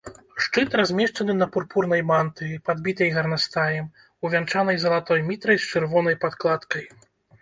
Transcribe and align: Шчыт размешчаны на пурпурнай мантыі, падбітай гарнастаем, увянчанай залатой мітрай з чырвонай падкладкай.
Шчыт 0.43 0.75
размешчаны 0.79 1.33
на 1.41 1.47
пурпурнай 1.55 2.01
мантыі, 2.11 2.57
падбітай 2.69 3.11
гарнастаем, 3.17 3.85
увянчанай 4.25 4.81
залатой 4.85 5.19
мітрай 5.29 5.57
з 5.67 5.71
чырвонай 5.75 6.15
падкладкай. 6.25 6.85